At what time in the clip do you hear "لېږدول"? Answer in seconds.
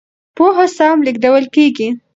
1.05-1.45